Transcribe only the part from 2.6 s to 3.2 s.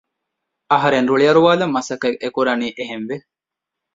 އެހެންވެ